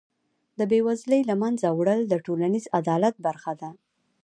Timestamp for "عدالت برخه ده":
2.79-3.69